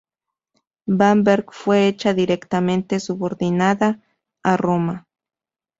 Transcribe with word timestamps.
Bamberg 0.87 1.53
fue 1.53 1.87
hecha 1.87 2.15
directamente 2.15 2.99
subordinada 2.99 3.99
a 4.41 4.57
Roma. 4.57 5.05